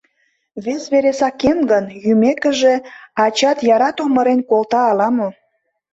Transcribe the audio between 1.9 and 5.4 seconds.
йӱмекыже, ачат яра томырен колта ала-мо.